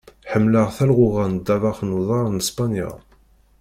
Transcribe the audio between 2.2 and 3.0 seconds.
n Spanya.